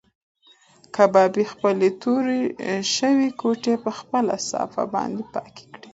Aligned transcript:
کبابي 0.95 1.43
خپلې 1.53 1.89
تورې 2.01 2.41
شوې 2.95 3.27
ګوتې 3.41 3.73
په 3.83 3.91
خپله 3.99 4.33
صافه 4.49 4.83
باندې 4.93 5.23
پاکې 5.33 5.63
کړې. 5.73 5.87